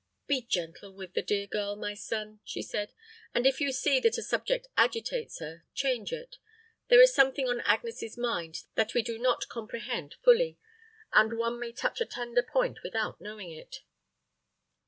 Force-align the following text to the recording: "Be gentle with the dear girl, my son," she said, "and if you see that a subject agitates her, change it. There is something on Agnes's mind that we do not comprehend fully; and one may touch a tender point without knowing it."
"Be 0.25 0.41
gentle 0.41 0.91
with 0.95 1.13
the 1.13 1.21
dear 1.21 1.45
girl, 1.45 1.75
my 1.75 1.93
son," 1.93 2.39
she 2.43 2.63
said, 2.63 2.91
"and 3.35 3.45
if 3.45 3.61
you 3.61 3.71
see 3.71 3.99
that 3.99 4.17
a 4.17 4.23
subject 4.23 4.65
agitates 4.75 5.37
her, 5.37 5.63
change 5.75 6.11
it. 6.11 6.39
There 6.87 6.99
is 7.03 7.13
something 7.13 7.47
on 7.47 7.61
Agnes's 7.65 8.17
mind 8.17 8.63
that 8.73 8.95
we 8.95 9.03
do 9.03 9.19
not 9.19 9.47
comprehend 9.47 10.15
fully; 10.23 10.57
and 11.13 11.37
one 11.37 11.59
may 11.59 11.71
touch 11.71 12.01
a 12.01 12.05
tender 12.07 12.41
point 12.41 12.81
without 12.81 13.21
knowing 13.21 13.51
it." 13.51 13.83